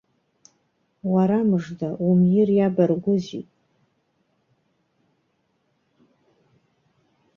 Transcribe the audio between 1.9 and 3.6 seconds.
умир иабаргәызи!